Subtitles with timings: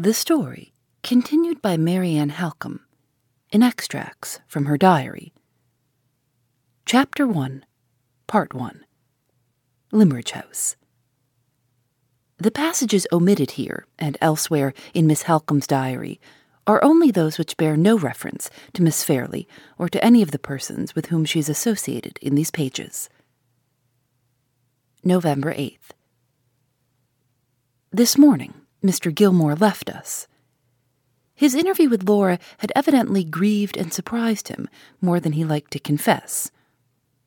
[0.00, 2.86] The story, continued by Marian Halcombe,
[3.50, 5.32] in extracts from her diary.
[6.86, 7.64] Chapter 1,
[8.28, 8.84] Part 1
[9.90, 10.76] Limmeridge House.
[12.36, 16.20] The passages omitted here and elsewhere in Miss Halcombe's diary
[16.64, 20.38] are only those which bear no reference to Miss Fairlie or to any of the
[20.38, 23.08] persons with whom she is associated in these pages.
[25.02, 25.90] November 8th.
[27.90, 29.14] This morning, Mr.
[29.14, 30.26] Gilmore left us.
[31.34, 34.68] His interview with Laura had evidently grieved and surprised him
[35.00, 36.50] more than he liked to confess.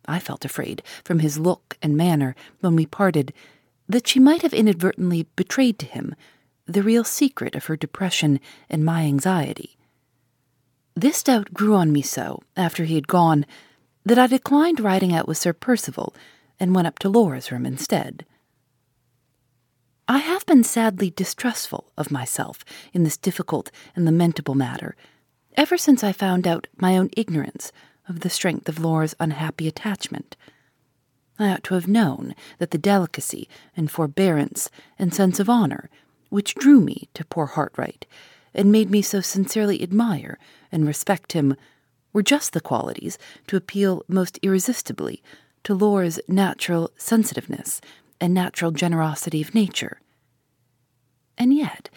[0.05, 3.33] I felt afraid, from his look and manner when we parted,
[3.88, 6.16] that she might have inadvertently betrayed to him
[6.66, 9.77] the real secret of her depression and my anxiety.
[10.95, 13.45] This doubt grew on me so, after he had gone,
[14.05, 16.13] that I declined riding out with Sir Percival
[16.59, 18.25] and went up to Laura's room instead.
[20.07, 24.95] I have been sadly distrustful of myself in this difficult and lamentable matter,
[25.55, 27.71] ever since I found out my own ignorance
[28.09, 30.35] of the strength of Laura's unhappy attachment.
[31.39, 35.89] I ought to have known that the delicacy and forbearance and sense of honor
[36.30, 38.05] which drew me to poor Hartright
[38.53, 40.38] and made me so sincerely admire
[40.71, 41.55] and respect him
[42.13, 45.21] were just the qualities to appeal most irresistibly
[45.64, 47.81] to Laura's natural sensitiveness
[48.21, 49.99] and natural generosity of nature.
[51.37, 51.89] And yet,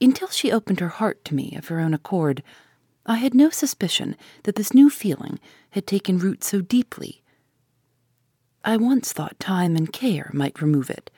[0.00, 2.42] until she opened her heart to me of her own accord,
[3.04, 7.22] I had no suspicion that this new feeling had taken root so deeply.
[8.64, 11.10] I once thought time and care might remove it.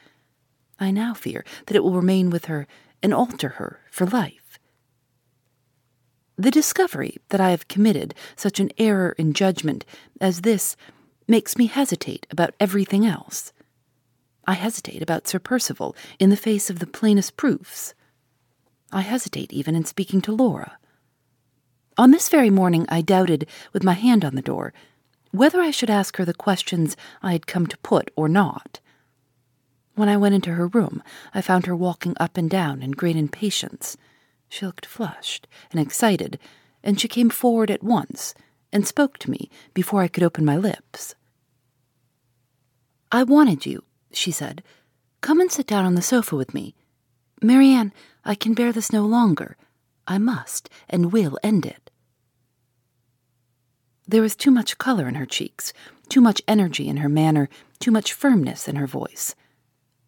[0.81, 2.67] I now fear that it will remain with her
[3.03, 4.59] and alter her for life.
[6.37, 9.85] The discovery that I have committed such an error in judgment
[10.21, 10.75] as this
[11.29, 13.53] makes me hesitate about everything else.
[14.47, 17.95] I hesitate about Sir Percival in the face of the plainest proofs.
[18.93, 20.79] I hesitate even in speaking to Laura.
[21.97, 24.73] On this very morning, I doubted, with my hand on the door,
[25.31, 28.81] whether I should ask her the questions I had come to put or not.
[29.95, 33.17] When I went into her room, I found her walking up and down in great
[33.17, 33.97] impatience.
[34.49, 36.39] She looked flushed and excited,
[36.83, 38.35] and she came forward at once
[38.73, 41.15] and spoke to me before I could open my lips.
[43.13, 43.85] I wanted you,
[44.17, 44.63] she said.
[45.21, 46.75] Come and sit down on the sofa with me.
[47.43, 47.93] Marian,
[48.25, 49.57] I can bear this no longer.
[50.07, 51.91] I must and will end it.
[54.07, 55.73] There was too much color in her cheeks,
[56.09, 57.49] too much energy in her manner,
[57.79, 59.35] too much firmness in her voice.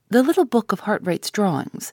[0.08, 1.92] The little book of Hartright's drawings,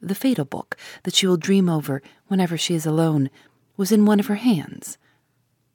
[0.00, 3.30] the fatal book that she will dream over whenever she is alone,
[3.76, 4.98] was in one of her hands.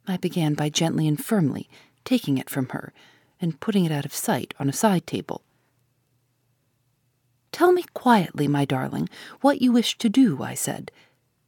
[0.06, 1.68] I began by gently and firmly
[2.04, 2.92] taking it from her
[3.40, 5.42] and putting it out of sight on a side table.
[7.52, 9.08] Tell me quietly, my darling,
[9.40, 10.90] what you wish to do, I said.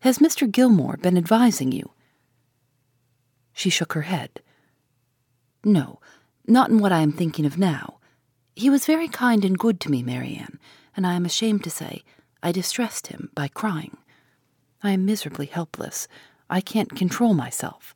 [0.01, 0.51] Has Mr.
[0.51, 1.93] Gilmore been advising you?
[3.53, 4.41] She shook her head.
[5.65, 6.01] No,
[6.47, 7.99] not in what I am thinking of now.
[8.57, 10.59] He was very kind and good to me, Marian,
[10.97, 12.03] and I am ashamed to say
[12.43, 13.97] I distressed him by crying.
[14.83, 16.09] I am miserably helpless.
[16.51, 17.95] I can't control myself.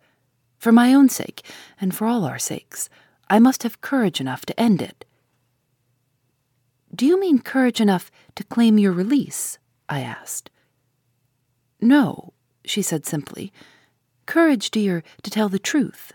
[0.59, 1.43] For my own sake,
[1.81, 2.89] and for all our sakes,
[3.28, 5.05] I must have courage enough to end it.
[6.97, 9.59] Do you mean courage enough to claim your release?
[9.87, 10.51] I asked.
[11.78, 12.33] No,
[12.65, 13.53] she said simply.
[14.25, 16.15] Courage, dear, to tell the truth.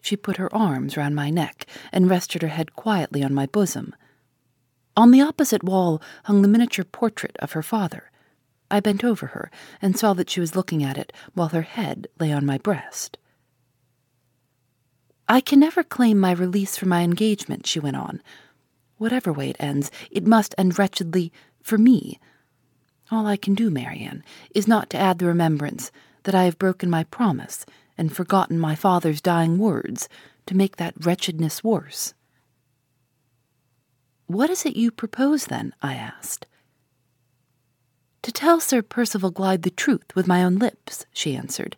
[0.00, 3.92] She put her arms round my neck and rested her head quietly on my bosom.
[4.96, 8.12] On the opposite wall hung the miniature portrait of her father.
[8.70, 9.50] I bent over her
[9.82, 13.18] and saw that she was looking at it while her head lay on my breast.
[15.28, 18.22] I can never claim my release from my engagement, she went on,
[18.98, 21.32] Whatever way it ends, it must end wretchedly
[21.62, 22.18] for me.
[23.10, 25.92] All I can do, Marian, is not to add the remembrance
[26.24, 27.64] that I have broken my promise
[27.96, 30.08] and forgotten my father's dying words
[30.46, 32.14] to make that wretchedness worse.
[34.26, 35.72] What is it you propose, then?
[35.82, 36.46] I asked.
[38.22, 41.76] To tell Sir Percival Glyde the truth with my own lips, she answered,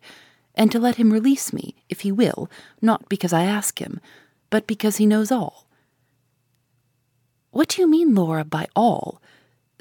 [0.55, 2.49] and to let him release me, if he will,
[2.81, 3.99] not because I ask him,
[4.49, 5.68] but because he knows all.
[7.59, 9.21] What do you mean, Laura, by all?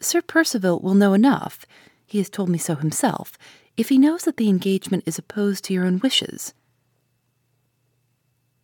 [0.00, 1.64] Sir Percival will know enough,
[2.04, 3.38] he has told me so himself,
[3.76, 6.54] if he knows that the engagement is opposed to your own wishes.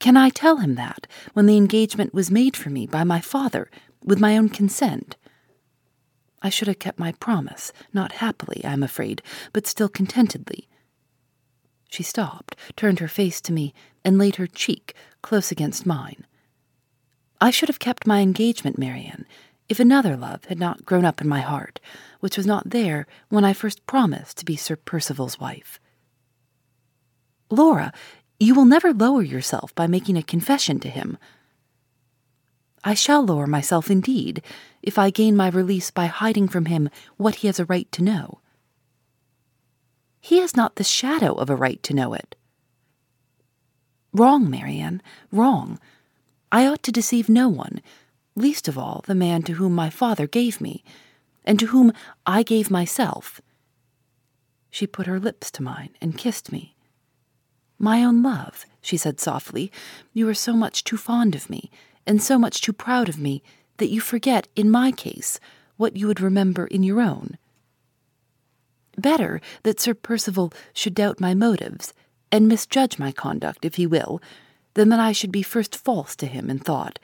[0.00, 3.70] Can I tell him that, when the engagement was made for me by my father,
[4.02, 5.14] with my own consent?
[6.42, 9.22] I should have kept my promise, not happily, I am afraid,
[9.52, 10.66] but still contentedly.
[11.88, 13.74] She stopped, turned her face to me,
[14.04, 16.26] and laid her cheek close against mine.
[17.40, 19.26] I should have kept my engagement, Marian,
[19.68, 21.80] if another love had not grown up in my heart,
[22.20, 25.80] which was not there when I first promised to be Sir Percival's wife.
[27.50, 27.92] Laura,
[28.38, 31.18] you will never lower yourself by making a confession to him.
[32.82, 34.42] I shall lower myself indeed
[34.82, 38.02] if I gain my release by hiding from him what he has a right to
[38.02, 38.40] know.
[40.20, 42.34] He has not the shadow of a right to know it.
[44.12, 45.02] Wrong, Marian,
[45.32, 45.78] wrong.
[46.54, 47.82] I ought to deceive no one,
[48.36, 50.84] least of all the man to whom my father gave me,
[51.44, 51.92] and to whom
[52.26, 53.40] I gave myself.
[54.70, 56.76] She put her lips to mine and kissed me.
[57.76, 59.72] My own love, she said softly,
[60.12, 61.72] you are so much too fond of me
[62.06, 63.42] and so much too proud of me
[63.78, 65.40] that you forget, in my case,
[65.76, 67.36] what you would remember in your own.
[68.96, 71.92] Better that Sir Percival should doubt my motives
[72.30, 74.22] and misjudge my conduct, if he will,
[74.74, 76.98] than that I should be first false to him in thought,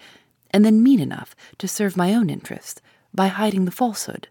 [0.51, 2.81] and then mean enough to serve my own interests
[3.15, 4.29] by hiding the falsehood.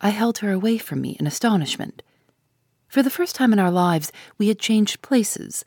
[0.00, 2.02] I held her away from me in astonishment.
[2.88, 5.64] For the first time in our lives, we had changed places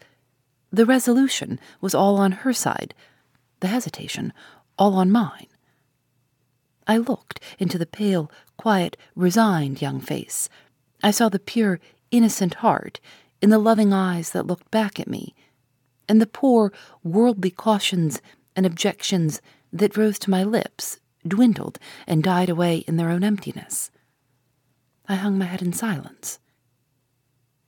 [0.71, 2.93] the resolution was all on her side,
[3.59, 4.33] the hesitation
[4.77, 5.47] all on mine.
[6.85, 10.47] I looked into the pale, quiet, resigned young face.
[11.03, 11.79] I saw the pure,
[12.11, 12.99] innocent heart
[13.41, 15.33] in the loving eyes that looked back at me,
[16.07, 18.21] and the poor, worldly cautions
[18.55, 19.41] and objections
[19.71, 21.77] that rose to my lips dwindled
[22.07, 23.91] and died away in their own emptiness.
[25.07, 26.39] I hung my head in silence.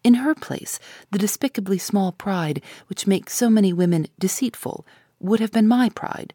[0.03, 0.79] In her place,
[1.11, 4.85] the despicably small pride which makes so many women deceitful
[5.19, 6.33] would have been my pride,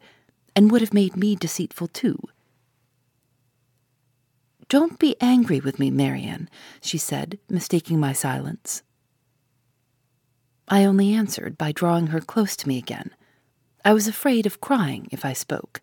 [0.54, 2.18] and would have made me deceitful too.
[4.68, 6.48] Don't be angry with me, Marian,
[6.80, 8.82] she said, mistaking my silence.
[10.68, 13.10] I only answered by drawing her close to me again.
[13.84, 15.80] I was afraid of crying if I spoke.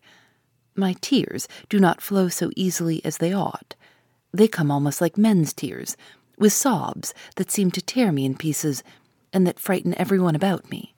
[0.74, 3.74] My tears do not flow so easily as they ought.
[4.32, 5.96] They come almost like men's tears,
[6.38, 8.82] with sobs that seem to tear me in pieces
[9.32, 10.94] and that frighten everyone about me.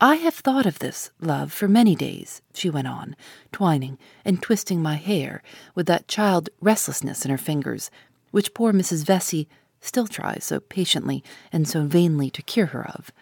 [0.00, 3.16] I have thought of this, love, for many days, she went on,
[3.52, 5.42] twining and twisting my hair
[5.74, 7.90] with that child restlessness in her fingers,
[8.32, 9.06] which poor Mrs.
[9.06, 9.48] Vesey
[9.84, 11.22] still tries so patiently
[11.52, 13.12] and so vainly to cure her of.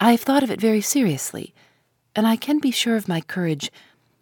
[0.00, 1.54] I have thought of it very seriously,
[2.14, 3.72] and I can be sure of my courage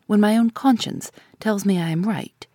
[0.07, 2.47] when my own conscience tells me I am right.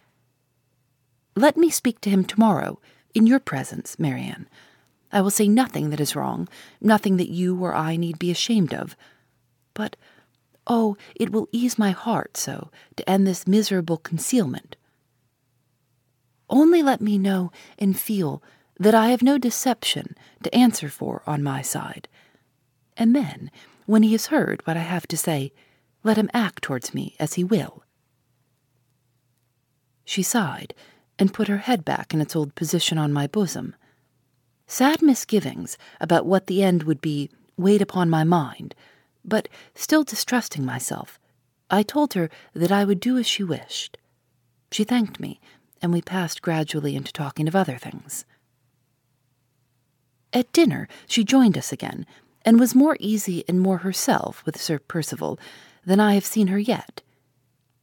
[1.36, 2.80] Let me speak to him tomorrow,
[3.14, 4.48] in your presence, Marian.
[5.12, 6.48] I will say nothing that is wrong,
[6.80, 8.96] nothing that you or I need be ashamed of.
[9.74, 9.96] But,
[10.68, 14.76] oh, it will ease my heart so to end this miserable concealment.
[16.50, 18.42] Only let me know and feel
[18.80, 22.08] that I have no deception to answer for on my side.
[22.98, 23.52] And then,
[23.86, 25.54] when he has heard what I have to say,
[26.04, 27.84] let him act towards me as he will.
[30.04, 30.74] She sighed
[31.20, 33.76] and put her head back in its old position on my bosom.
[34.66, 38.74] Sad misgivings about what the end would be weighed upon my mind,
[39.24, 41.20] but still distrusting myself,
[41.70, 43.98] I told her that I would do as she wished.
[44.72, 45.40] She thanked me,
[45.82, 48.26] and we passed gradually into talking of other things.
[50.34, 52.06] At dinner, she joined us again,
[52.44, 55.40] and was more easy and more herself with Sir Percival
[55.86, 57.02] than I have seen her yet.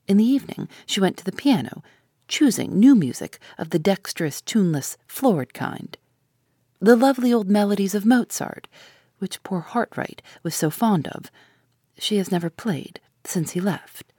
[0.06, 1.82] In the evening, she went to the piano
[2.28, 5.96] choosing new music of the dexterous, tuneless, florid kind.
[6.78, 8.68] The lovely old melodies of Mozart,
[9.18, 11.30] which poor Hartright was so fond of,
[11.98, 14.12] she has never played since he left.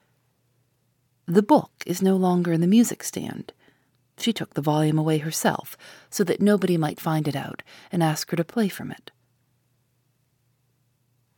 [1.25, 3.53] The book is no longer in the music stand.
[4.19, 5.77] She took the volume away herself
[6.09, 9.11] so that nobody might find it out and ask her to play from it.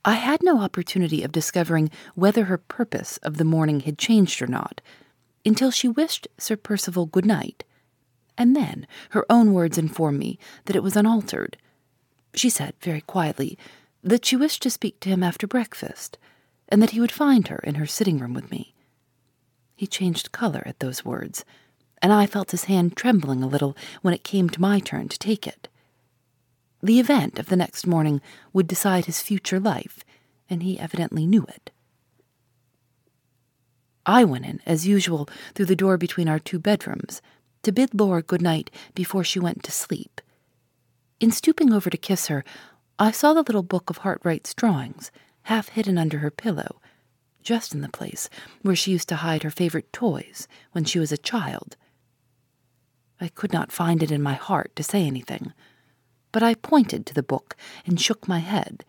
[0.04, 4.48] I had no opportunity of discovering whether her purpose of the morning had changed or
[4.48, 4.82] not
[5.46, 7.64] until she wished Sir Percival good night,
[8.38, 11.58] and then her own words informed me that it was unaltered.
[12.34, 13.60] She said very quietly
[14.04, 16.18] that she wished to speak to him after breakfast,
[16.68, 18.74] and that he would find her in her sitting room with me.
[19.76, 21.46] He changed color at those words,
[22.02, 25.20] and I felt his hand trembling a little when it came to my turn to
[25.20, 25.68] take it.
[26.82, 28.22] The event of the next morning
[28.54, 30.04] would decide his future life,
[30.50, 31.72] and he evidently knew it.
[34.06, 37.22] I went in, as usual, through the door between our two bedrooms,
[37.62, 40.22] to bid Laura good night before she went to sleep.
[41.20, 42.44] In stooping over to kiss her,
[42.98, 45.12] I saw the little book of Hartright's drawings,
[45.44, 46.82] half hidden under her pillow,
[47.44, 48.30] just in the place
[48.64, 51.78] where she used to hide her favorite toys when she was a child.
[53.22, 55.54] I could not find it in my heart to say anything,
[56.32, 58.84] but I pointed to the book and shook my head.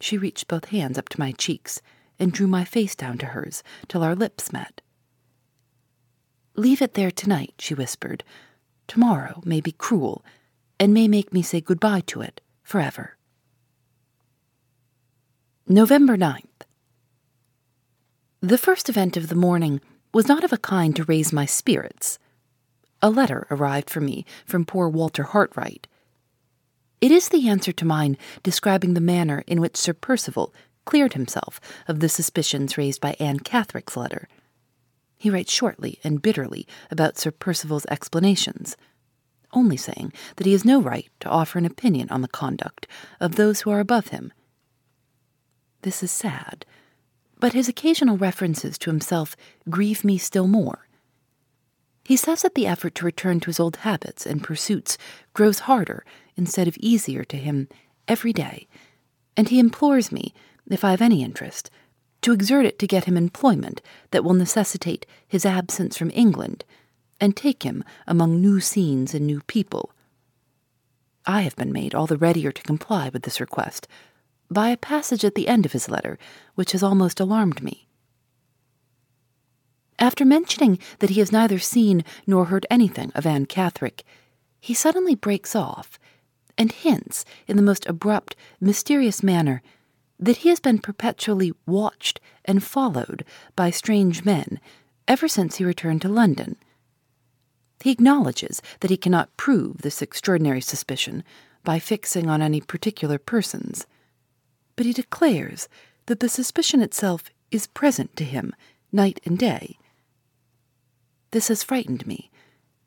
[0.00, 1.80] She reached both hands up to my cheeks
[2.18, 4.80] and drew my face down to hers till our lips met.
[6.56, 8.24] Leave it there tonight, she whispered.
[8.88, 10.24] Tomorrow may be cruel,
[10.78, 13.16] and may make me say goodbye to it forever.
[15.68, 16.66] November 9th.
[18.40, 19.80] The first event of the morning
[20.12, 22.18] was not of a kind to raise my spirits.
[23.02, 25.86] A letter arrived for me from poor Walter Hartright.
[27.00, 30.54] It is the answer to mine describing the manner in which Sir Percival
[30.84, 34.28] cleared himself of the suspicions raised by Anne Catherick's letter.
[35.18, 38.76] He writes shortly and bitterly about Sir Percival's explanations,
[39.52, 42.86] only saying that he has no right to offer an opinion on the conduct
[43.18, 44.32] of those who are above him.
[45.82, 46.64] This is sad,
[47.40, 49.36] but his occasional references to himself
[49.68, 50.86] grieve me still more.
[52.12, 54.98] He says that the effort to return to his old habits and pursuits
[55.32, 56.04] grows harder
[56.36, 57.70] instead of easier to him
[58.06, 58.68] every day,
[59.34, 60.34] and he implores me
[60.70, 61.70] if I have any interest,
[62.20, 66.66] to exert it to get him employment that will necessitate his absence from England,
[67.18, 69.90] and take him among new scenes and new people.
[71.24, 73.88] I have been made all the readier to comply with this request
[74.50, 76.18] by a passage at the end of his letter
[76.56, 77.88] which has almost alarmed me.
[80.02, 84.02] After mentioning that he has neither seen nor heard anything of Anne Catherick,
[84.60, 85.96] he suddenly breaks off
[86.58, 89.62] and hints in the most abrupt, mysterious manner
[90.18, 94.58] that he has been perpetually watched and followed by strange men
[95.06, 96.56] ever since he returned to London.
[97.78, 101.22] He acknowledges that he cannot prove this extraordinary suspicion
[101.62, 103.86] by fixing on any particular persons,
[104.74, 105.68] but he declares
[106.06, 108.52] that the suspicion itself is present to him
[108.90, 109.78] night and day.
[111.32, 112.30] This has frightened me,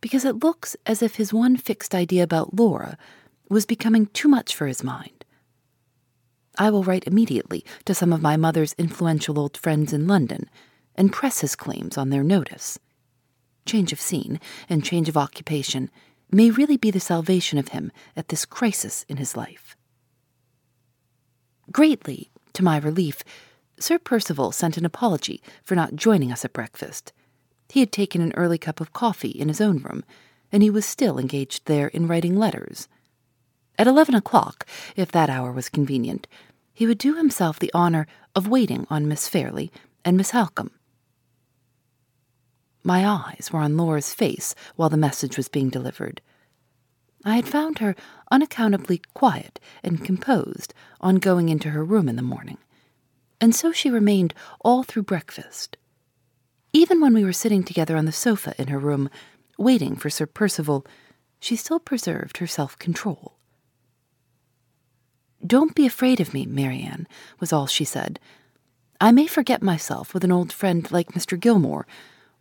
[0.01, 2.97] because it looks as if his one fixed idea about Laura
[3.49, 5.25] was becoming too much for his mind.
[6.57, 10.49] I will write immediately to some of my mother's influential old friends in London
[10.95, 12.79] and press his claims on their notice.
[13.65, 15.89] Change of scene and change of occupation
[16.31, 19.75] may really be the salvation of him at this crisis in his life.
[21.71, 23.23] Greatly, to my relief,
[23.79, 27.11] Sir Percival sent an apology for not joining us at breakfast.
[27.69, 30.03] He had taken an early cup of coffee in his own room,
[30.51, 32.87] and he was still engaged there in writing letters.
[33.77, 36.27] At eleven o'clock, if that hour was convenient,
[36.73, 39.71] he would do himself the honor of waiting on Miss Fairlie
[40.03, 40.71] and Miss Halcombe.
[42.83, 46.21] My eyes were on Laura's face while the message was being delivered.
[47.25, 47.95] I had found her
[48.29, 52.59] unaccountably quiet and composed on going into her room in the morning,
[53.41, 55.77] and so she remained all through breakfast.
[56.75, 59.09] Even when we were sitting together on the sofa in her room,
[59.57, 60.85] waiting for Sir Percival,
[61.39, 63.37] she still preserved her self control.
[65.47, 67.07] Don't be afraid of me, Marian,
[67.39, 68.19] was all she said.
[68.99, 71.39] I may forget myself with an old friend like Mr.
[71.39, 71.87] Gilmore,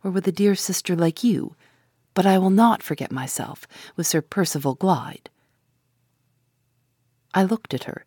[0.03, 1.55] or with a dear sister like you,
[2.13, 3.65] but I will not forget myself
[3.95, 5.29] with Sir Percival Glyde.
[7.33, 8.03] I looked at her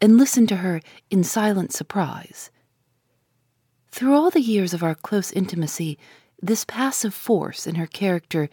[0.00, 2.52] and listened to her in silent surprise.
[3.94, 6.00] Through all the years of our close intimacy,
[6.42, 8.50] this passive force in her character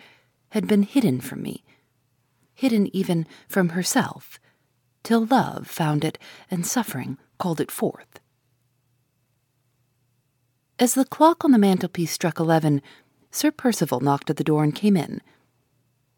[0.50, 1.64] had been hidden from me,
[2.54, 4.40] hidden even from herself
[5.02, 6.20] till love found it
[6.52, 8.20] and suffering called it forth.
[10.78, 12.80] As the clock on the mantelpiece struck eleven,
[13.32, 15.22] Sir Percival knocked at the door and came in.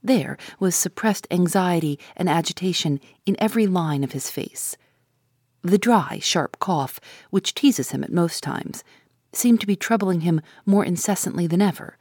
[0.03, 4.75] There was suppressed anxiety and agitation in every line of his face.
[5.61, 6.99] The dry, sharp cough,
[7.29, 8.83] which teases him at most times,
[9.35, 11.97] seemed to be troubling him more incessantly than ever.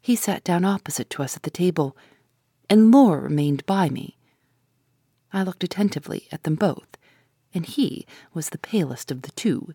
[0.00, 1.96] He sat down opposite to us at the table,
[2.68, 4.16] and Laura remained by me.
[5.32, 6.96] I looked attentively at them both,
[7.54, 9.74] and he was the palest of the two.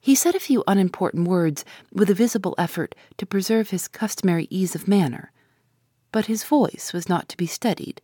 [0.00, 4.74] He said a few unimportant words with a visible effort to preserve his customary ease
[4.74, 5.32] of manner,
[6.12, 8.00] but his voice was not to be steadied,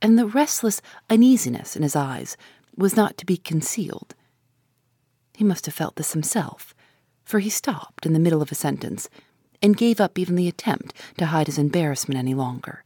[0.00, 2.36] and the restless uneasiness in his eyes
[2.76, 4.14] was not to be concealed.
[5.36, 6.74] He must have felt this himself,
[7.22, 9.10] for he stopped in the middle of a sentence
[9.60, 12.84] and gave up even the attempt to hide his embarrassment any longer.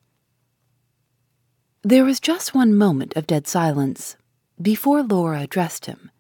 [1.83, 4.17] There was just one moment of dead silence
[4.61, 6.11] before Laura addressed him.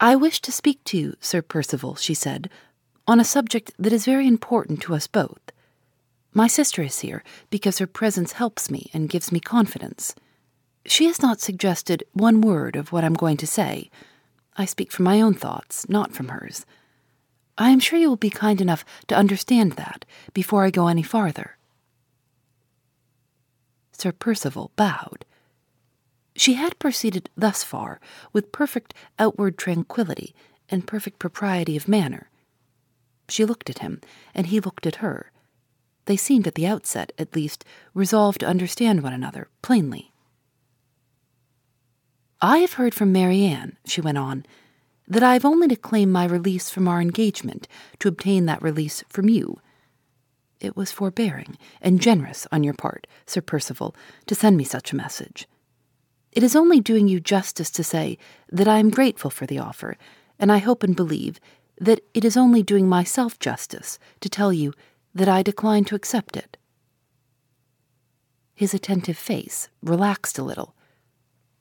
[0.00, 2.48] I wish to speak to you, Sir Percival, she said,
[3.06, 5.52] on a subject that is very important to us both.
[6.32, 10.14] My sister is here because her presence helps me and gives me confidence.
[10.86, 13.90] She has not suggested one word of what I'm going to say.
[14.56, 16.66] I speak from my own thoughts, not from hers.
[17.58, 21.02] I am sure you will be kind enough to understand that before I go any
[21.02, 21.56] farther.
[23.92, 25.24] Sir Percival bowed.
[26.34, 28.00] She had proceeded thus far
[28.32, 30.34] with perfect outward tranquillity
[30.68, 32.30] and perfect propriety of manner.
[33.28, 34.00] She looked at him,
[34.34, 35.30] and he looked at her.
[36.06, 40.11] They seemed at the outset, at least, resolved to understand one another plainly.
[42.44, 44.44] I have heard from Marian, she went on,
[45.06, 47.68] that I have only to claim my release from our engagement
[48.00, 49.60] to obtain that release from you.
[50.58, 53.94] It was forbearing and generous on your part, Sir Percival,
[54.26, 55.46] to send me such a message.
[56.32, 58.18] It is only doing you justice to say
[58.50, 59.96] that I am grateful for the offer,
[60.36, 61.38] and I hope and believe
[61.80, 64.72] that it is only doing myself justice to tell you
[65.14, 66.56] that I decline to accept it.
[68.52, 70.74] His attentive face relaxed a little,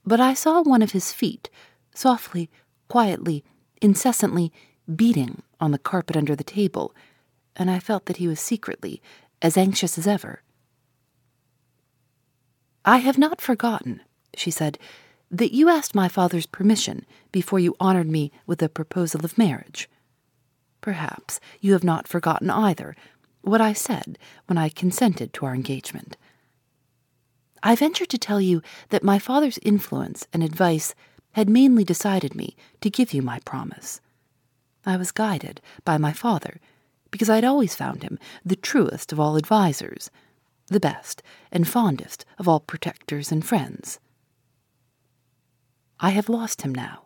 [0.06, 1.50] but I saw one of his feet
[1.94, 2.50] softly,
[2.88, 3.44] quietly,
[3.82, 4.52] incessantly
[4.96, 6.94] beating on the carpet under the table,
[7.56, 9.02] and I felt that he was secretly
[9.42, 10.42] as anxious as ever.
[12.84, 14.02] I have not forgotten,
[14.36, 14.80] she said,
[15.30, 19.90] that you asked my father's permission before you honored me with a proposal of marriage.
[20.82, 22.96] Perhaps you have not forgotten either
[23.42, 24.18] what I said
[24.48, 26.18] when I consented to our engagement.
[27.64, 30.96] I venture to tell you that my father's influence and advice
[31.34, 34.02] had mainly decided me to give you my promise.
[34.86, 36.60] I was guided by my father
[37.12, 40.10] because I had always found him the truest of all advisers,
[40.68, 41.22] the best
[41.52, 44.00] and fondest of all protectors and friends.
[46.00, 47.04] I have lost him now.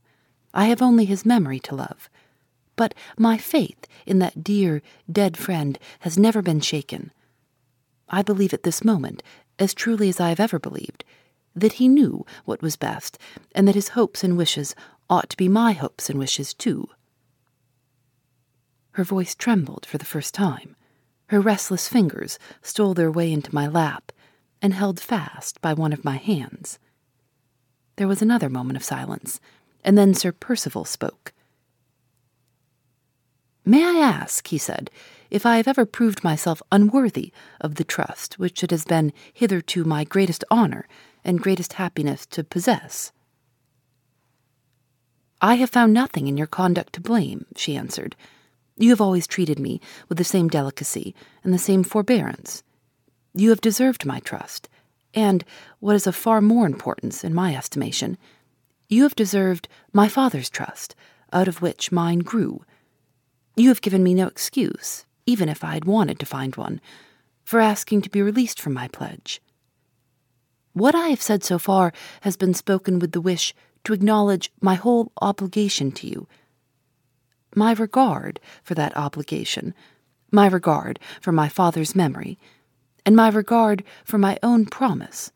[0.53, 2.09] I have only his memory to love.
[2.77, 7.11] But my faith in that dear, dead friend has never been shaken.
[8.07, 9.23] I believe at this moment,
[9.59, 11.03] as truly as I have ever believed,
[11.55, 13.17] that he knew what was best,
[13.53, 14.75] and that his hopes and wishes
[15.09, 16.89] ought to be my hopes and wishes too.
[18.91, 20.75] Her voice trembled for the first time.
[21.27, 24.11] Her restless fingers stole their way into my lap
[24.61, 26.79] and held fast by one of my hands.
[27.97, 29.39] There was another moment of silence,
[29.83, 31.33] and then Sir Percival spoke.
[33.63, 34.89] May I ask, he said,
[35.29, 39.83] if I have ever proved myself unworthy of the trust which it has been hitherto
[39.83, 40.87] my greatest honor
[41.23, 43.11] and greatest happiness to possess?
[45.41, 48.15] I have found nothing in your conduct to blame, she answered.
[48.77, 52.63] You have always treated me with the same delicacy and the same forbearance.
[53.33, 54.69] You have deserved my trust,
[55.13, 55.43] and,
[55.79, 58.17] what is of far more importance in my estimation,
[58.87, 60.95] you have deserved my father's trust,
[61.33, 62.63] out of which mine grew.
[63.55, 66.79] You have given me no excuse, even if I had wanted to find one,
[67.43, 69.41] for asking to be released from my pledge.
[70.73, 73.53] What I have said so far has been spoken with the wish
[73.85, 76.27] to acknowledge my whole obligation to you.
[77.55, 79.73] My regard for that obligation,
[80.31, 82.37] my regard for my father's memory,
[83.05, 85.31] and my regard for my own promise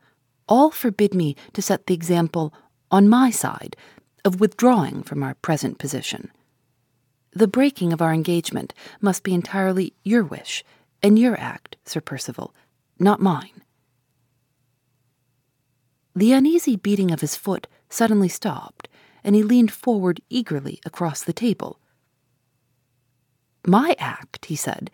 [0.47, 2.53] all forbid me to set the example
[2.91, 3.77] on my side
[4.25, 6.31] of withdrawing from our present position.
[7.31, 10.63] The breaking of our engagement must be entirely your wish
[11.01, 12.53] and your act, Sir Percival,
[12.97, 13.63] not mine.
[16.15, 18.89] The uneasy beating of his foot suddenly stopped,
[19.23, 21.79] and he leaned forward eagerly across the table.
[23.65, 24.89] My act, he said.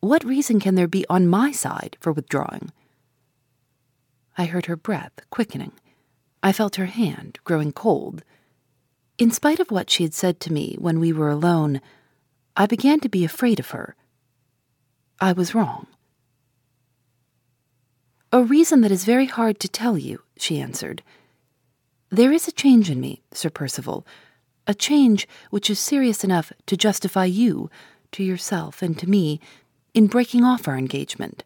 [0.00, 2.72] What reason can there be on my side for withdrawing?
[4.36, 5.72] I heard her breath quickening.
[6.42, 8.24] I felt her hand growing cold.
[9.18, 11.80] In spite of what she had said to me when we were alone,
[12.56, 13.94] I began to be afraid of her.
[15.20, 15.86] I was wrong.
[18.32, 21.02] A reason that is very hard to tell you, she answered.
[22.10, 24.06] There is a change in me, Sir Percival,
[24.66, 27.70] a change which is serious enough to justify you,
[28.12, 29.40] to yourself and to me,
[29.94, 31.44] in breaking off our engagement.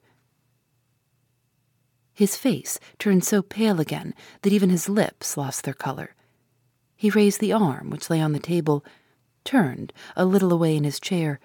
[2.12, 6.15] His face turned so pale again that even his lips lost their color.
[6.96, 8.84] He raised the arm which lay on the table,
[9.44, 11.38] turned a little away in his chair,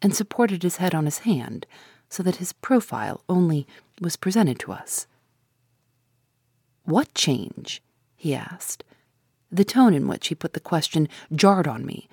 [0.00, 1.66] and supported his head on his hand
[2.08, 3.66] so that his profile only
[4.00, 5.06] was presented to us.
[6.84, 7.82] What change?
[8.16, 8.84] he asked.
[9.50, 12.08] The tone in which he put the question jarred on me.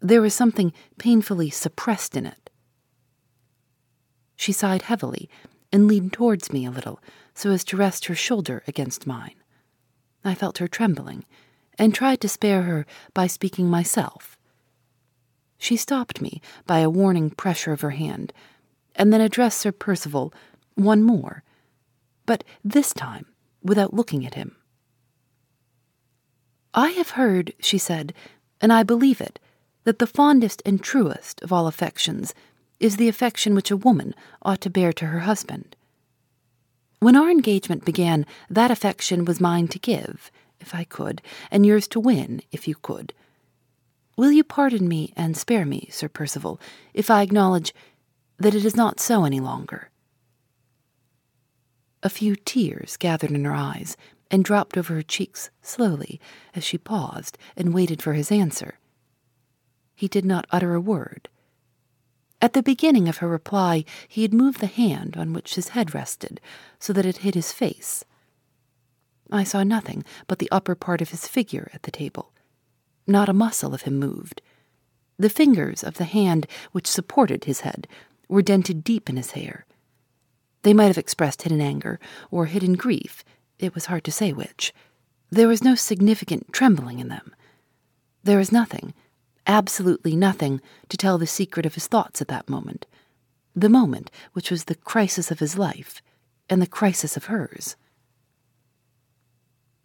[0.00, 2.50] There was something painfully suppressed in it.
[4.36, 5.30] She sighed heavily
[5.72, 7.00] and leaned towards me a little
[7.34, 9.36] so as to rest her shoulder against mine.
[10.24, 11.24] I felt her trembling
[11.78, 14.36] and tried to spare her by speaking myself.
[15.58, 18.32] She stopped me by a warning pressure of her hand,
[18.96, 20.34] and then addressed Sir Percival
[20.74, 21.44] one more,
[22.26, 23.26] but this time
[23.62, 24.56] without looking at him.
[26.74, 28.14] I have heard, she said,
[28.60, 29.38] and I believe it,
[29.84, 32.34] that the fondest and truest of all affections
[32.80, 35.76] is the affection which a woman ought to bear to her husband.
[36.98, 40.30] When our engagement began, that affection was mine to give,
[40.62, 41.20] if I could,
[41.50, 43.12] and yours to win, if you could.
[44.16, 46.60] Will you pardon me and spare me, Sir Percival,
[46.94, 47.74] if I acknowledge
[48.38, 49.90] that it is not so any longer?
[52.02, 53.96] A few tears gathered in her eyes
[54.30, 56.20] and dropped over her cheeks slowly
[56.54, 58.78] as she paused and waited for his answer.
[59.94, 61.28] He did not utter a word.
[62.40, 65.94] At the beginning of her reply, he had moved the hand on which his head
[65.94, 66.40] rested
[66.80, 68.04] so that it hid his face.
[69.32, 72.32] I saw nothing but the upper part of his figure at the table.
[73.06, 74.42] Not a muscle of him moved.
[75.18, 77.88] The fingers of the hand which supported his head
[78.28, 79.66] were dented deep in his hair.
[80.62, 81.98] They might have expressed hidden anger
[82.30, 83.24] or hidden grief,
[83.58, 84.72] it was hard to say which.
[85.30, 87.34] There was no significant trembling in them.
[88.22, 88.92] There was nothing,
[89.46, 92.86] absolutely nothing to tell the secret of his thoughts at that moment,
[93.56, 96.02] the moment which was the crisis of his life
[96.50, 97.76] and the crisis of hers.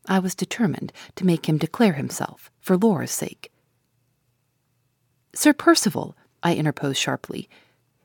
[0.08, 3.52] I was determined to make him declare himself for Laura's sake.
[5.34, 7.50] Sir Percival, I interposed sharply,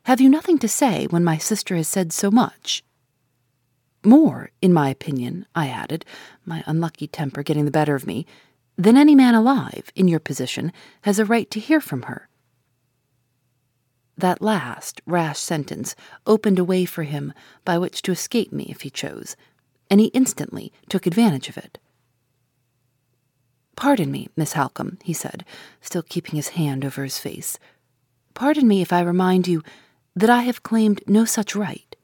[0.05, 2.83] have you nothing to say when my sister has said so much?
[4.05, 6.05] More, in my opinion, I added,
[6.45, 8.27] my unlucky temper getting the better of me,
[8.77, 12.29] than any man alive, in your position, has a right to hear from her.
[14.19, 15.95] That last, rash sentence
[16.27, 17.33] opened a way for him
[17.65, 19.37] by which to escape me if he chose,
[19.89, 21.79] and he instantly took advantage of it.
[23.77, 25.45] Pardon me, Miss Halcombe, he said,
[25.81, 27.59] still keeping his hand over his face.
[28.35, 29.63] Pardon me if I remind you
[30.15, 31.97] that I have claimed no such right.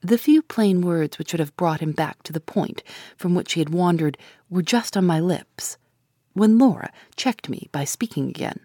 [0.00, 2.82] The few plain words which should have brought him back to the point
[3.16, 5.78] from which he had wandered were just on my lips,
[6.32, 8.60] when Laura checked me by speaking again.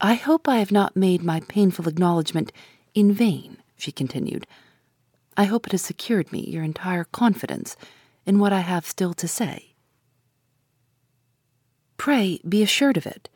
[0.00, 2.52] I hope I have not made my painful acknowledgment
[2.94, 4.46] in vain, she continued.
[5.36, 7.76] I hope it has secured me your entire confidence
[8.28, 9.74] in what I have still to say.
[11.96, 13.28] Pray be assured of it.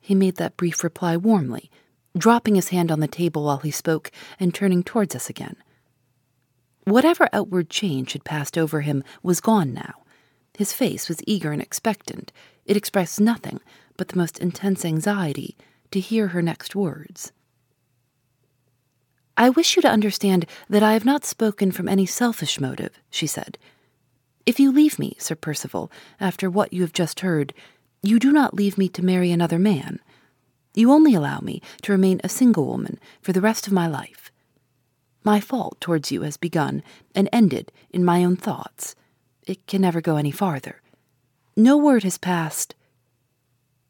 [0.00, 1.70] He made that brief reply warmly
[2.16, 5.56] dropping his hand on the table while he spoke and turning towards us again.
[6.84, 10.02] Whatever outward change had passed over him was gone now.
[10.56, 12.32] His face was eager and expectant.
[12.64, 13.60] It expressed nothing
[13.96, 15.56] but the most intense anxiety
[15.90, 17.30] to hear her next words.
[19.36, 23.26] I wish you to understand that I have not spoken from any selfish motive, she
[23.26, 23.58] said.
[24.48, 27.52] If you leave me, Sir Percival, after what you have just heard,
[28.02, 30.00] you do not leave me to marry another man.
[30.72, 34.32] You only allow me to remain a single woman for the rest of my life.
[35.22, 36.82] My fault towards you has begun
[37.14, 38.96] and ended in my own thoughts.
[39.46, 40.80] It can never go any farther.
[41.54, 42.74] No word has passed.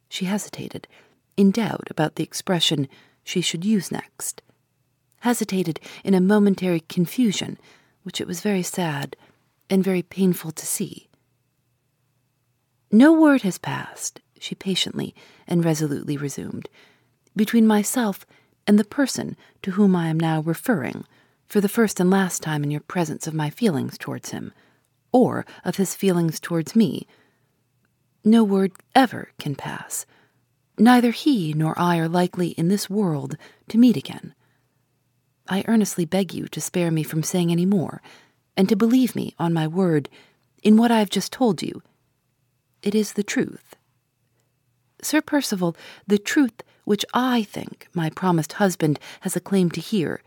[0.09, 0.89] She hesitated,
[1.37, 2.89] in doubt about the expression
[3.23, 4.43] she should use next.
[5.21, 7.59] Hesitated in a momentary confusion,
[8.03, 9.15] which it was very sad
[9.71, 11.09] and very painful to see.
[12.91, 15.15] No word has passed, she patiently
[15.47, 16.69] and resolutely resumed,
[17.37, 18.25] between myself
[18.67, 21.05] and the person to whom I am now referring
[21.49, 24.53] for the first and last time in your presence of my feelings towards him,
[25.13, 27.07] or of his feelings towards me.
[28.25, 30.05] No word ever can pass.
[30.79, 33.37] Neither he nor I are likely in this world
[33.69, 34.35] to meet again.
[35.49, 38.03] I earnestly beg you to spare me from saying any more,
[38.59, 40.09] and to believe me on my word
[40.65, 41.81] in what I have just told you.
[42.83, 43.77] It is the truth.
[45.01, 45.77] Sir Percival,
[46.09, 50.23] the truth which I think my promised husband has a claim to hear,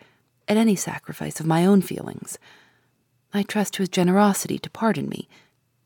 [0.48, 2.40] at any sacrifice of my own feelings.
[3.34, 5.28] I trust to his generosity to pardon me,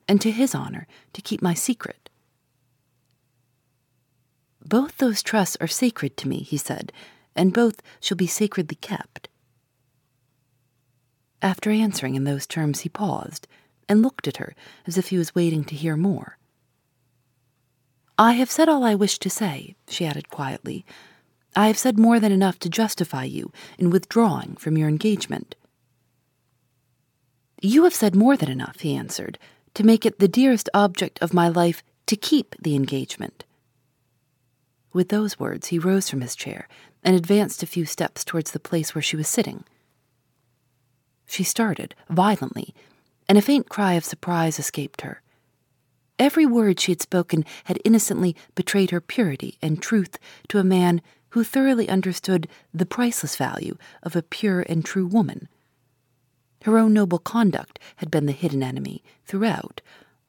[0.08, 2.10] and to his honor to keep my secret.
[4.64, 6.92] Both those trusts are sacred to me, he said,
[7.36, 9.30] and both shall be sacredly kept.
[11.42, 13.48] After answering in those terms, he paused
[13.88, 14.56] and looked at her
[14.88, 16.38] as if he was waiting to hear more.
[18.18, 20.86] I have said all I wish to say, she added quietly.
[21.56, 25.56] I have said more than enough to justify you in withdrawing from your engagement.
[27.62, 29.38] You have said more than enough, he answered,
[29.74, 33.44] to make it the dearest object of my life to keep the engagement.
[34.94, 36.68] With those words, he rose from his chair
[37.04, 39.66] and advanced a few steps towards the place where she was sitting.
[41.26, 42.74] She started violently,
[43.28, 45.22] and a faint cry of surprise escaped her.
[46.18, 51.02] Every word she had spoken had innocently betrayed her purity and truth to a man
[51.30, 55.50] who thoroughly understood the priceless value of a pure and true woman.
[56.64, 59.82] Her own noble conduct had been the hidden enemy, throughout,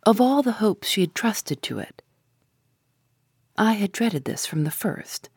[0.04, 2.02] of all the hopes she had trusted to it.
[3.56, 5.30] I had dreaded this from the first.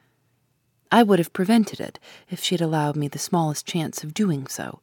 [0.91, 4.47] I would have prevented it if she had allowed me the smallest chance of doing
[4.47, 4.81] so.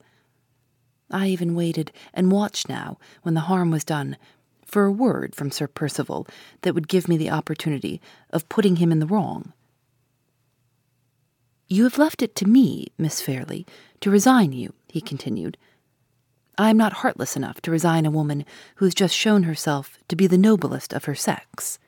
[1.11, 4.16] I even waited and watched now, when the harm was done,
[4.64, 6.27] for a word from Sir Percival
[6.62, 9.53] that would give me the opportunity of putting him in the wrong.
[11.69, 13.66] You have left it to me, Miss Fairlie,
[14.01, 15.57] to resign you, he continued.
[16.59, 18.45] I am not heartless enough to resign a woman
[18.77, 21.79] who has just shown herself to be the noblest of her sex.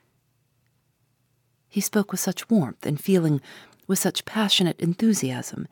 [1.68, 3.40] He spoke with such warmth and feeling,
[3.86, 5.68] with such passionate enthusiasm,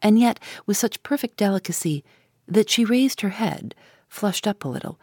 [0.00, 2.04] and yet with such perfect delicacy
[2.48, 3.74] that she raised her head,
[4.08, 4.98] flushed up a little,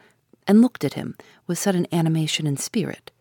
[0.48, 1.16] and looked at him
[1.48, 3.12] with sudden animation and spirit.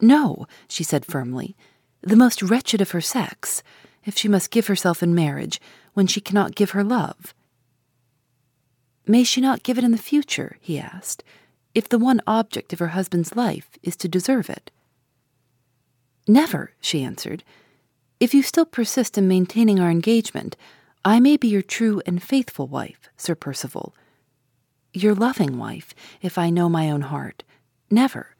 [0.00, 1.56] No, she said firmly,
[2.00, 3.62] the most wretched of her sex,
[4.04, 5.60] if she must give herself in marriage
[5.94, 7.34] when she cannot give her love.
[9.06, 11.22] May she not give it in the future, he asked,
[11.74, 14.70] if the one object of her husband's life is to deserve it?
[16.26, 17.42] Never, she answered.
[18.20, 20.56] If you still persist in maintaining our engagement,
[21.06, 23.94] I may be your true and faithful wife, Sir Percival.
[24.94, 27.42] Your loving wife, if I know my own heart.
[27.90, 28.34] Never.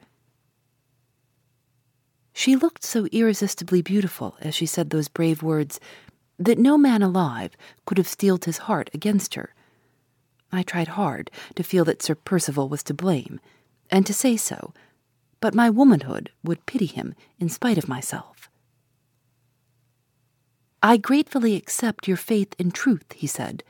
[2.33, 5.79] She looked so irresistibly beautiful as she said those brave words
[6.39, 7.51] that no man alive
[7.85, 9.53] could have steeled his heart against her.
[10.51, 13.39] I tried hard to feel that Sir Percival was to blame,
[13.91, 14.73] and to say so,
[15.39, 18.34] but my womanhood would pity him in spite of myself.
[20.85, 23.63] I gratefully accept your faith and truth, he said.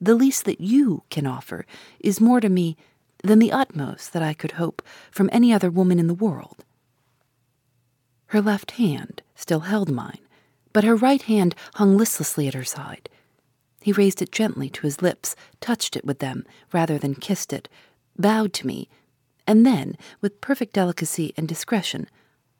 [0.00, 1.66] The least that you can offer
[1.98, 2.76] is more to me
[3.24, 6.64] than the utmost that I could hope from any other woman in the world.
[8.26, 10.20] Her left hand still held mine,
[10.72, 13.08] but her right hand hung listlessly at her side.
[13.80, 17.68] He raised it gently to his lips, touched it with them rather than kissed it,
[18.16, 18.88] bowed to me,
[19.48, 22.06] and then, with perfect delicacy and discretion,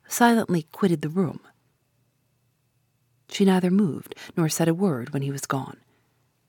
[0.08, 1.38] silently quitted the room.
[3.32, 5.78] She neither moved nor said a word when he was gone.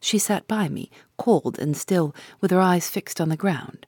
[0.01, 3.87] She sat by me, cold and still, with her eyes fixed on the ground.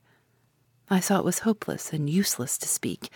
[0.89, 3.09] I saw it was hopeless and useless to speak,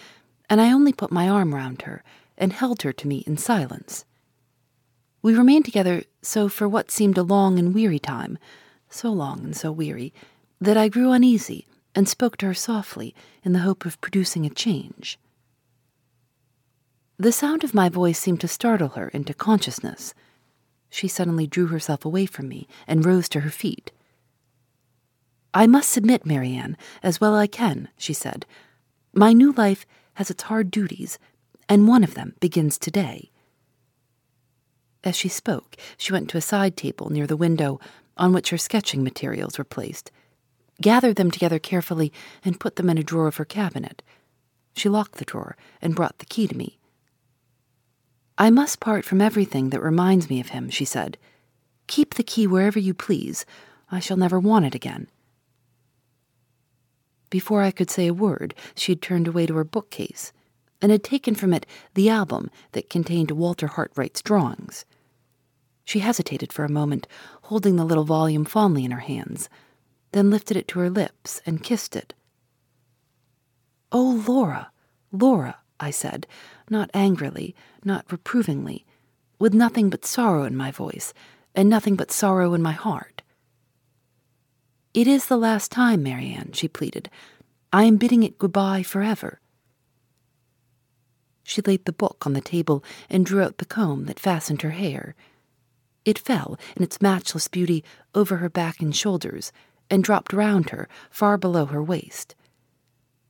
[0.49, 2.03] and I only put my arm round her
[2.37, 4.03] and held her to me in silence.
[5.21, 8.37] We remained together so for what seemed a long and weary time,
[8.89, 10.13] so long and so weary,
[10.59, 14.49] that I grew uneasy and spoke to her softly in the hope of producing a
[14.49, 15.17] change.
[17.21, 20.13] The sound of my voice seemed to startle her into consciousness.
[20.89, 23.91] She suddenly drew herself away from me and rose to her feet.
[25.53, 28.45] I must submit, Marian, as well I can, she said.
[29.13, 31.19] My new life has its hard duties,
[31.67, 33.31] and one of them begins today.
[35.03, 37.81] As she spoke, she went to a side table near the window
[38.15, 40.09] on which her sketching materials were placed,
[40.79, 42.13] gathered them together carefully,
[42.45, 44.01] and put them in a drawer of her cabinet.
[44.73, 46.78] She locked the drawer and brought the key to me.
[48.41, 51.17] I must part from everything that reminds me of him, she said.
[51.87, 53.45] Keep the key wherever you please.
[53.91, 55.07] I shall never want it again.
[57.29, 60.31] Before I could say a word, she had turned away to her bookcase
[60.81, 64.85] and had taken from it the album that contained Walter Hartright's drawings.
[65.83, 67.07] She hesitated for a moment,
[67.43, 69.49] holding the little volume fondly in her hands,
[70.13, 72.13] then lifted it to her lips and kissed it.
[73.91, 74.71] Oh, Laura,
[75.11, 76.27] Laura, I said,
[76.69, 78.85] not angrily, not reprovingly,
[79.39, 81.13] with nothing but sorrow in my voice,
[81.55, 83.21] and nothing but sorrow in my heart.
[84.93, 87.09] It is the last time, Marian, she pleaded.
[87.71, 89.39] I am bidding it goodbye forever.
[91.43, 94.71] She laid the book on the table and drew out the comb that fastened her
[94.71, 95.15] hair.
[96.05, 99.51] It fell, in its matchless beauty, over her back and shoulders,
[99.89, 102.35] and dropped round her, far below her waist.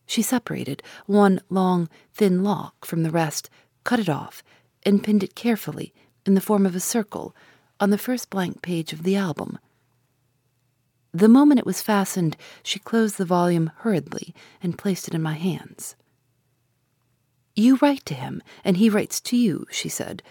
[0.09, 3.47] She separated one long, thin lock from the rest,
[3.83, 4.41] cut it off,
[4.81, 5.93] and pinned it carefully,
[6.25, 7.35] in the form of a circle,
[7.79, 9.59] on the first blank page of the album.
[11.13, 15.35] The moment it was fastened, she closed the volume hurriedly and placed it in my
[15.35, 15.95] hands.
[17.55, 20.23] You write to him, and he writes to you, she said.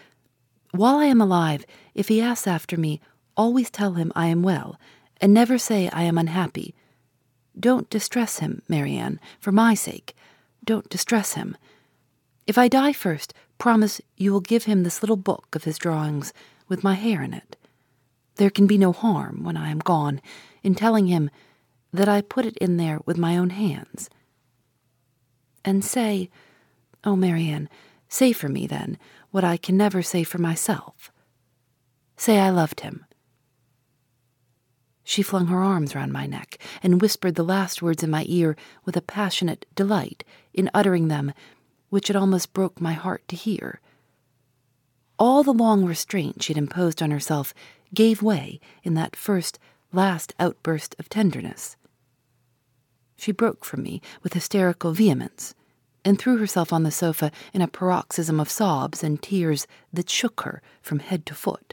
[0.73, 1.65] While I am alive,
[1.95, 3.01] if he asks after me,
[3.37, 4.77] always tell him I am well,
[5.21, 6.75] and never say I am unhappy.
[7.59, 10.15] Don't distress him, Marian, for my sake.
[10.65, 11.57] Don't distress him.
[12.47, 16.33] If I die first, promise you will give him this little book of his drawings
[16.69, 17.57] with my hair in it.
[18.37, 20.21] There can be no harm, when I am gone,
[20.63, 21.31] in telling him
[21.93, 24.09] that I put it in there with my own hands.
[25.65, 26.31] And say,
[27.03, 27.69] oh, Marian,
[28.09, 28.99] say for me, then,
[29.31, 31.11] what I can never say for myself.
[32.17, 33.05] Say I loved him.
[35.09, 38.59] She flung her arms round my neck and whispered the last words in my ear
[38.85, 41.33] with a passionate delight in uttering them,
[41.89, 43.81] which it almost broke my heart to hear.
[45.19, 47.55] All the long restraint she had imposed on herself
[47.95, 49.59] gave way in that first,
[49.95, 51.79] last outburst of tenderness.
[53.17, 55.55] She broke from me with hysterical vehemence
[56.05, 60.43] and threw herself on the sofa in a paroxysm of sobs and tears that shook
[60.43, 61.73] her from head to foot.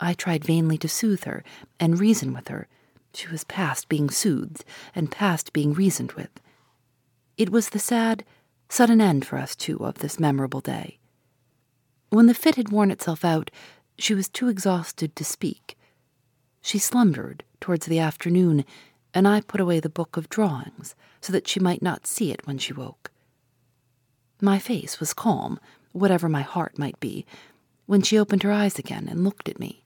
[0.00, 1.42] I tried vainly to soothe her
[1.80, 2.68] and reason with her.
[3.14, 6.40] She was past being soothed and past being reasoned with.
[7.36, 8.24] It was the sad,
[8.68, 10.98] sudden end for us two of this memorable day.
[12.10, 13.50] When the fit had worn itself out,
[13.98, 15.76] she was too exhausted to speak.
[16.62, 18.64] She slumbered towards the afternoon,
[19.12, 22.46] and I put away the book of drawings so that she might not see it
[22.46, 23.10] when she woke.
[24.40, 25.58] My face was calm,
[25.92, 27.26] whatever my heart might be,
[27.86, 29.82] when she opened her eyes again and looked at me.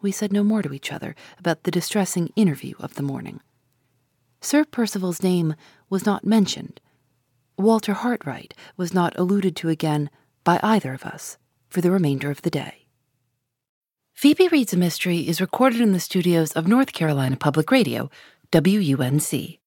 [0.00, 3.40] We said no more to each other about the distressing interview of the morning.
[4.40, 5.54] Sir Percival's name
[5.90, 6.80] was not mentioned.
[7.56, 10.10] Walter Hartright was not alluded to again
[10.44, 12.86] by either of us for the remainder of the day.
[14.14, 18.10] Phoebe Reads a Mystery is recorded in the studios of North Carolina Public Radio,
[18.52, 19.57] WUNC.